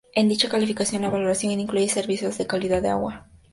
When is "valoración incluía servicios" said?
1.11-2.39